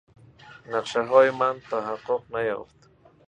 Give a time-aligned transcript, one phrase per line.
[0.67, 2.89] نقشههای من تحقق نیافت.